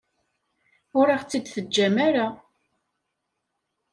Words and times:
Ur 0.99 1.07
aɣ-tt-id-teǧǧam 1.15 1.95
ara. 2.07 2.27